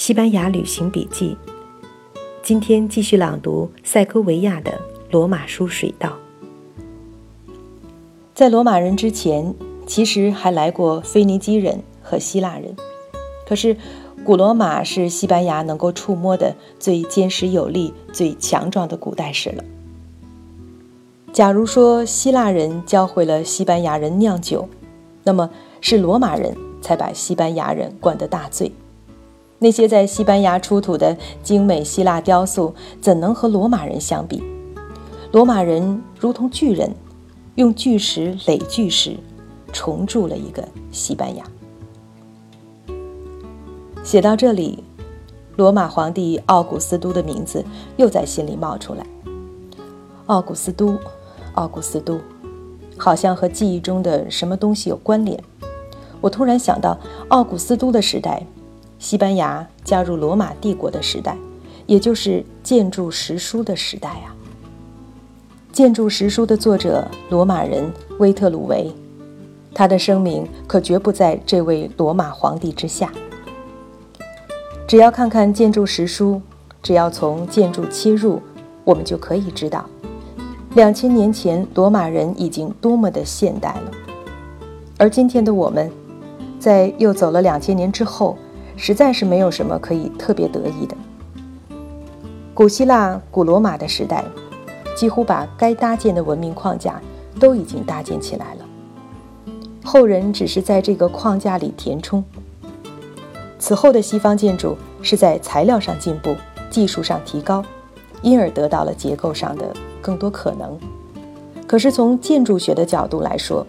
[0.00, 1.36] 西班牙旅行笔记，
[2.42, 4.80] 今天继续朗读塞戈维亚的
[5.10, 6.16] 罗马书水道。
[8.34, 9.54] 在罗马人之前，
[9.86, 12.74] 其实还来过腓尼基人和希腊人。
[13.46, 13.76] 可是，
[14.24, 19.62] 古罗马是西班牙能够触摸的最坚实有力、最强壮的古代史了。
[21.30, 24.66] 假如说希腊人教会了西班牙人酿酒，
[25.24, 25.50] 那么
[25.82, 28.72] 是罗马人才把西班牙人灌得大醉。
[29.62, 34.42] 那些在西班牙出土的精美希腊雕塑，怎能和罗马人相比？
[35.32, 36.90] 罗马人如同巨人，
[37.56, 39.18] 用巨石垒巨石，
[39.70, 41.44] 重铸了一个西班牙。
[44.02, 44.82] 写到这里，
[45.56, 47.62] 罗马皇帝奥古斯都的名字
[47.98, 49.04] 又在心里冒出来。
[50.24, 50.98] 奥古斯都，
[51.52, 52.18] 奥古斯都，
[52.96, 55.38] 好像和记忆中的什么东西有关联。
[56.22, 56.98] 我突然想到，
[57.28, 58.42] 奥古斯都的时代。
[59.00, 61.34] 西班牙加入罗马帝国的时代，
[61.86, 64.36] 也就是建筑石书的时代啊。
[65.72, 68.92] 建筑石书的作者罗马人威特鲁维，
[69.74, 73.10] 他的声名可绝不在这位罗马皇帝之下。
[74.86, 76.42] 只要看看建筑石书，
[76.82, 78.42] 只要从建筑切入，
[78.84, 79.86] 我们就可以知道，
[80.74, 83.90] 两千年前罗马人已经多么的现代了。
[84.98, 85.90] 而今天的我们，
[86.58, 88.36] 在又走了两千年之后。
[88.82, 90.96] 实在是没有什么可以特别得意的。
[92.54, 94.24] 古希腊、古罗马的时代，
[94.96, 96.98] 几乎把该搭建的文明框架
[97.38, 98.64] 都已经搭建起来了，
[99.84, 102.24] 后人只是在这个框架里填充。
[103.58, 106.34] 此后的西方建筑是在材料上进步、
[106.70, 107.62] 技术上提高，
[108.22, 110.78] 因而得到了结构上的更多可能。
[111.66, 113.66] 可是从建筑学的角度来说，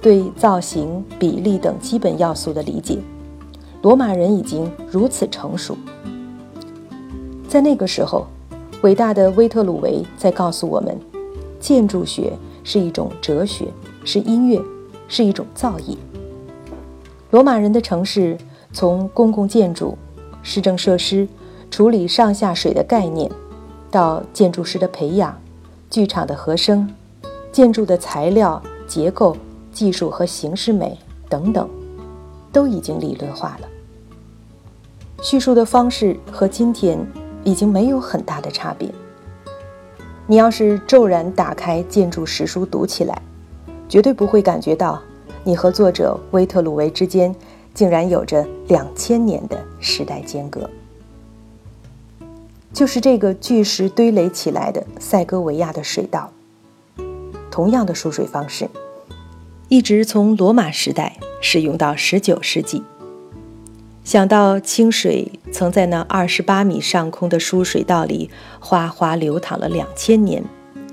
[0.00, 2.98] 对造型、比例等基本要素的理解。
[3.86, 5.78] 罗马人已经如此成熟，
[7.48, 8.26] 在那个时候，
[8.82, 10.98] 伟大的威特鲁维在告诉我们：
[11.60, 12.32] 建筑学
[12.64, 13.68] 是一种哲学，
[14.04, 14.60] 是音乐，
[15.06, 15.96] 是一种造诣。
[17.30, 18.36] 罗马人的城市
[18.72, 19.96] 从公共建筑、
[20.42, 21.28] 市政设施、
[21.70, 23.30] 处理上下水的概念，
[23.88, 25.40] 到建筑师的培养、
[25.88, 26.92] 剧场的和声、
[27.52, 29.36] 建筑的材料、结构、
[29.70, 31.70] 技术和形式美等等，
[32.52, 33.68] 都已经理论化了。
[35.22, 36.98] 叙述的方式和今天
[37.42, 38.88] 已经没有很大的差别。
[40.26, 43.20] 你要是骤然打开建筑史书读起来，
[43.88, 45.00] 绝对不会感觉到
[45.44, 47.34] 你和作者威特鲁维之间
[47.72, 50.68] 竟然有着两千年的时代间隔。
[52.72, 56.30] 就是这个巨石堆垒起来的塞戈维亚的水道，
[57.50, 58.68] 同样的输水方式，
[59.68, 62.82] 一直从罗马时代使用到十九世纪。
[64.06, 68.30] 想到清水曾在那二十八米上空的输水道里
[68.60, 70.44] 哗哗流淌了两千年，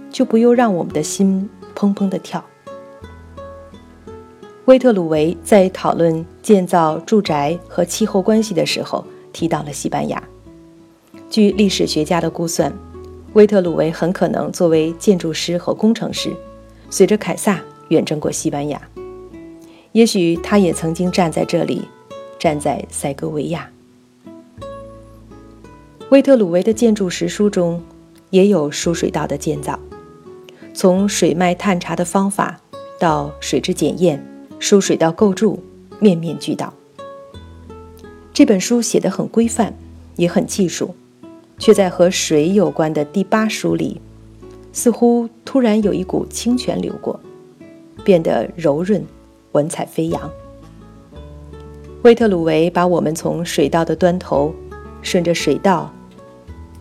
[0.09, 2.43] 就不由让我们的心砰砰地跳。
[4.65, 10.21] 威特鲁维在讨论建造住宅和气候关系的时候提到了西班牙。
[11.29, 12.73] 据历史学家的估算，
[13.33, 16.35] 威特鲁维很可能作为建筑师和工程师，
[16.89, 18.81] 随着凯撒远征过西班牙。
[19.91, 21.87] 也许他也曾经站在这里。
[22.43, 23.69] 站在塞戈维亚，
[26.09, 27.81] 威特鲁维的建筑实书中
[28.31, 29.79] 也有输水道的建造，
[30.73, 32.59] 从水脉探查的方法
[32.99, 34.21] 到水质检验、
[34.59, 35.63] 输水道构筑，
[35.99, 36.73] 面面俱到。
[38.33, 39.73] 这本书写得很规范，
[40.17, 40.93] 也很技术，
[41.57, 44.01] 却在和水有关的第八书里，
[44.73, 47.17] 似乎突然有一股清泉流过，
[48.03, 49.01] 变得柔润，
[49.53, 50.29] 文采飞扬。
[52.03, 54.53] 威特鲁维把我们从水道的端头，
[55.01, 55.89] 顺着水道，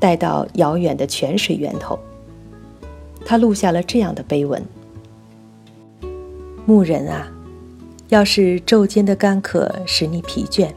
[0.01, 1.97] 带到遥远的泉水源头。
[3.25, 4.61] 他录下了这样的碑文
[6.67, 7.31] ：“牧人啊，
[8.09, 10.69] 要是昼间的干渴使你疲倦，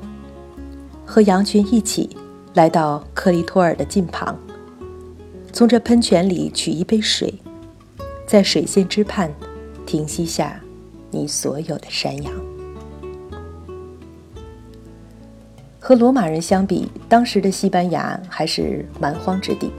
[1.08, 2.16] 和羊群一起
[2.54, 4.38] 来到克利托尔的近旁，
[5.52, 7.34] 从这喷泉里取一杯水，
[8.28, 9.34] 在水线之畔
[9.88, 10.62] 停息下
[11.10, 12.32] 你所有的山羊。”
[15.88, 19.72] 和罗马人相比，当时的西班牙还是蛮荒之地。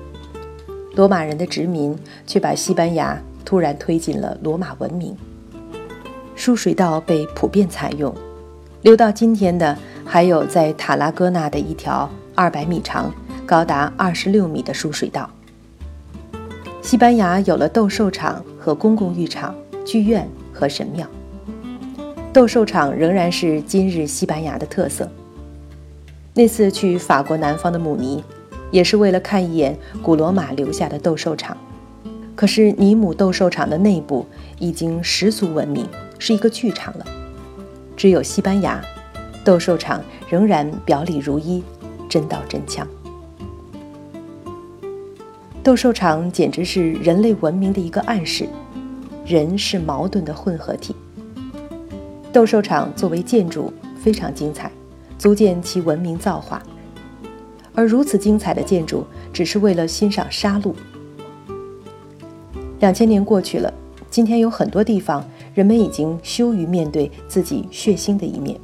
[0.95, 5.17] 罗马人的殖民却把西班牙突然推进了罗马文明。
[6.37, 8.15] 输水道被普遍采用，
[8.83, 13.13] 留到今天的还有在塔拉戈纳的一条二百米长、
[13.45, 15.29] 高达二十六米的输水道。
[16.83, 19.53] 西班牙有了斗兽场和公共浴场、
[19.85, 21.05] 剧院和神庙。
[22.33, 25.11] 斗兽场仍然是今日西班牙的特色。
[26.39, 28.23] 那次去法国南方的姆尼，
[28.71, 31.57] 也是为了看一眼古罗马留下的斗兽场。
[32.35, 34.27] 可是尼姆斗兽场的内部
[34.59, 35.89] 已经十足文明，
[36.19, 37.07] 是一个剧场了。
[37.97, 38.85] 只有西班牙，
[39.43, 41.65] 斗兽场仍然表里如一，
[42.07, 42.87] 真刀真枪。
[45.63, 48.47] 斗兽场简直是人类文明的一个暗示，
[49.25, 50.95] 人是矛盾的混合体。
[52.31, 54.71] 斗兽场作为建筑非常精彩，
[55.19, 56.63] 足见其文明造化。
[57.75, 60.73] 而如此精彩的建筑，只是为了欣赏杀戮。
[62.81, 63.73] 两千年过去了，
[64.11, 65.23] 今天有很多地方，
[65.55, 68.59] 人们已经羞于面对自己血腥的一面，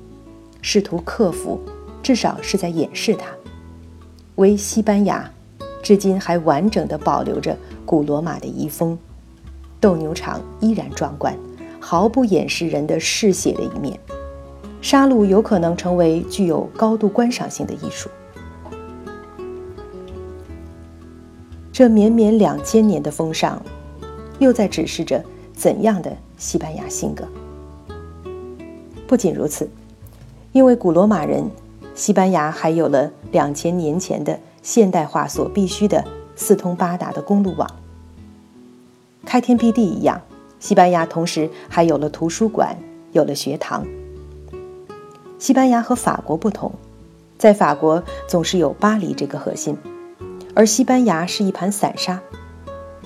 [0.63, 1.61] 试图克服，
[2.03, 3.27] 至少是在掩饰它。
[4.37, 5.31] 唯西班牙，
[5.83, 8.99] 至今还完整的保留着古罗马的遗风，
[9.79, 11.37] 斗牛场依然壮观，
[11.79, 13.99] 毫不掩饰人的嗜血的一面。
[14.83, 18.11] 杀戮有可能成为具有高度观赏性的艺术。
[21.73, 23.63] 这绵绵两千年的风尚。
[24.39, 25.25] 又在指示着
[25.55, 27.25] 怎样的西班牙性格？
[29.07, 29.71] 不仅如此，
[30.51, 31.49] 因为古罗马人，
[31.95, 36.03] 西班牙还有了两千年前的现代化所必须的
[36.35, 37.71] 四通八达的公路网。
[39.25, 40.21] 开天辟地一样，
[40.59, 42.77] 西班牙同时还有了图书馆，
[43.13, 43.87] 有了学堂。
[45.43, 46.71] 西班牙和法国不同，
[47.37, 49.77] 在法国总是有巴黎这个核心，
[50.55, 52.23] 而西班牙是一盘散沙。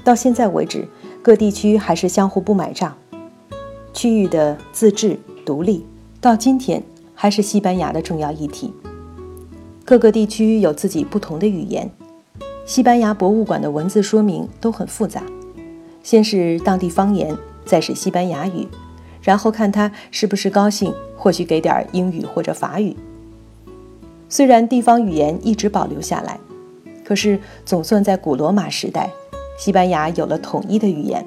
[0.05, 0.87] 到现在为止。
[1.23, 2.95] 各地区还是相互不买账，
[3.95, 5.85] 区域的自治独立
[6.21, 6.81] 到今天
[7.15, 8.73] 还是西班牙的重要议题。
[9.85, 11.91] 各个地区有自己不同的语言，
[12.67, 15.23] 西班牙博物馆的文字说明都很复杂，
[16.03, 17.35] 先是当地方言，
[17.65, 18.69] 再是西班牙语，
[19.27, 22.95] 然后看他是不是高兴，或许给点英语或者法语。
[24.29, 26.39] 虽然地方语言一直保留下来，
[27.05, 29.11] 可是总算在古罗马时代。
[29.59, 31.27] 西班牙有了统一的语言，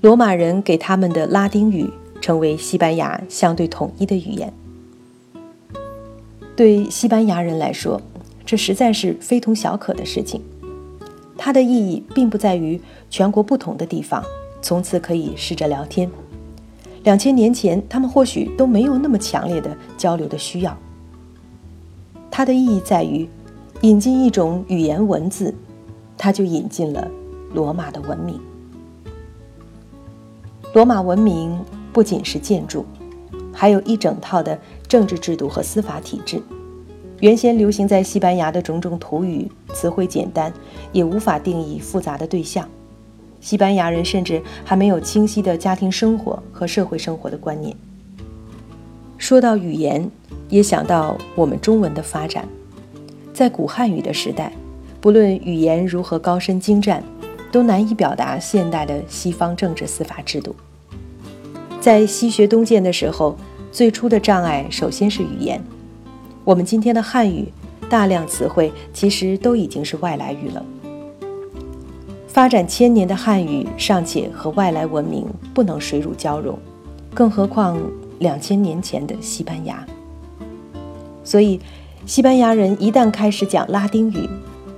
[0.00, 1.88] 罗马人给他们的拉丁语
[2.20, 4.52] 成为西班牙相对统一的语言。
[6.56, 8.02] 对西班牙人来说，
[8.44, 10.42] 这实在是非同小可的事情。
[11.38, 14.24] 它的意义并不在于全国不同的地方
[14.62, 16.10] 从此可以试着聊天。
[17.04, 20.76] 两千年前，他们或许都没有那么强烈的交流的需要。
[22.30, 23.28] 它的意义在于
[23.82, 25.54] 引进一种语言文字，
[26.18, 27.08] 它就引进了。
[27.52, 28.40] 罗马的文明，
[30.72, 31.56] 罗马文明
[31.92, 32.84] 不仅是建筑，
[33.52, 34.58] 还有一整套的
[34.88, 36.42] 政治制度和司法体制。
[37.20, 40.52] 原先流行在西班牙的种种土语词汇简单，
[40.90, 42.68] 也无法定义复杂的对象。
[43.44, 47.76] 西班牙人甚至还没有清晰的家庭生活和社会生活的观念。
[49.18, 50.10] 说到语言，
[50.48, 52.48] 也想到我们中文的发展。
[53.34, 54.50] 在古汉语的时代，
[54.98, 57.04] 不论语言如何高深精湛。
[57.52, 60.56] 都难以表达现代的西方政治司法制度。
[61.80, 63.36] 在西学东渐的时候，
[63.70, 65.62] 最初的障碍首先是语言。
[66.42, 67.46] 我们今天的汉语，
[67.88, 70.66] 大量词汇其实都已经是外来语了。
[72.34, 76.58] 发展千年的汉语尚且和外来文明不能水乳交融，
[77.14, 77.80] 更何况
[78.18, 79.86] 两千年前的西班牙。
[81.22, 81.60] 所以，
[82.06, 84.28] 西班牙人一旦开始讲拉丁语，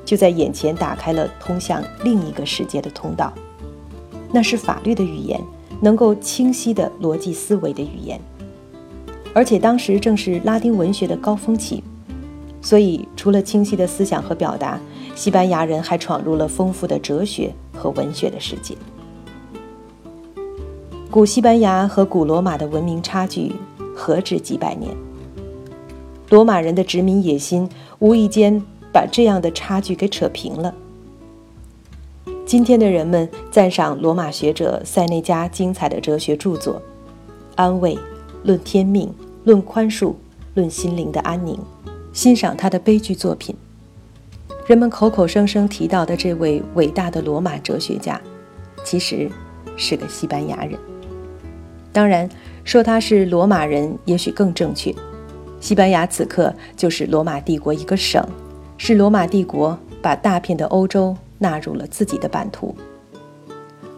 [0.05, 3.33] 就在眼前打开了通向另一个世界的通道，
[4.31, 5.41] 那是法律的语言，
[5.81, 8.21] 能够清晰的逻辑思维的语言。
[9.33, 11.83] 而且当时正是拉丁文学的高峰期，
[12.61, 14.79] 所以除了清晰的思想和表达，
[15.17, 18.77] 西班牙人还闯入了丰富的哲学和文学的世界。
[21.11, 23.53] 古西班牙和古罗马的文明差距
[23.97, 24.95] 何止几百年？
[26.31, 27.69] 罗马人的殖民野心
[27.99, 28.63] 无意间。
[28.93, 30.75] 把这样的差距给扯平了。
[32.47, 36.77] 今天的人们赞赏罗马学者塞内加精彩的哲学著作，
[37.57, 37.95] 《安慰》
[38.43, 39.07] 《论天命》
[39.45, 40.07] 《论宽恕》
[40.55, 41.55] 《论心灵的安宁》，
[42.15, 43.55] 欣赏他的悲剧作品。
[44.67, 48.21] 人们口口声声提到的这位伟大的罗马哲学家，
[48.83, 49.31] 其实
[49.77, 50.77] 是个西班牙人。
[51.93, 52.29] 当然，
[52.65, 54.93] 说他是罗马人也许更正确。
[55.61, 58.25] 西班牙此刻就是罗马帝国一个省。
[58.77, 62.75] 是罗马帝国把大片的欧洲纳入了自己的版图，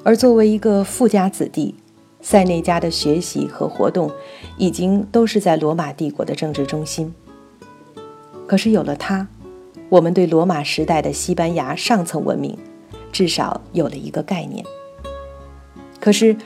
[0.05, 1.75] 而作为一个富家子弟，
[2.21, 4.09] 塞内加的学习和活动
[4.57, 7.13] 已经都是在罗马帝国的政治中心。
[8.47, 9.27] 可是有了他，
[9.89, 12.57] 我们对罗马时代的西班牙上层文明
[13.11, 14.65] 至少有了一个概念。
[16.01, 16.37] 可是，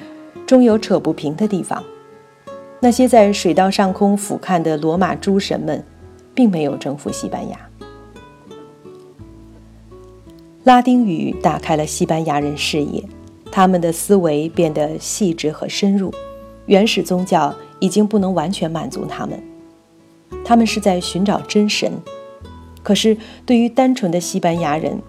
[0.46, 1.82] 终有扯不平的地方。
[2.80, 5.84] 那些在水道上空俯瞰的罗马诸神们。
[6.34, 7.58] 并没有征服西班牙。
[10.64, 13.04] 拉丁语打开了西班牙人视野，
[13.50, 16.12] 他们的思维变得细致和深入。
[16.66, 19.42] 原始宗教已经不能完全满足他们，
[20.44, 21.92] 他们是在寻找真神。
[22.82, 25.00] 可是对于单纯的西班牙人，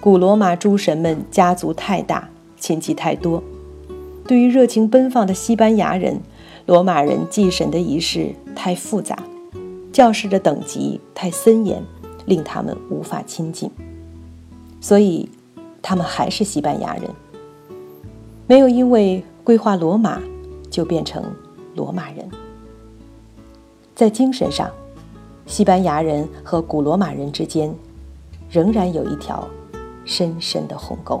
[0.00, 3.42] 古罗马诸神们家族太大，亲戚太多；
[4.26, 6.20] 对于热情奔放的西班牙人，
[6.66, 9.18] 罗马人祭神的仪式太复杂，
[9.92, 11.82] 教士的等级太森严，
[12.24, 13.70] 令他们无法亲近。
[14.80, 15.28] 所以，
[15.82, 17.10] 他们还是西班牙人，
[18.46, 20.22] 没有因为规划罗马
[20.70, 21.22] 就变成
[21.74, 22.26] 罗马人。
[23.94, 24.70] 在精神上，
[25.50, 27.74] 西班牙人和古罗马人之间
[28.48, 29.44] 仍然有一条
[30.04, 31.20] 深深的鸿沟。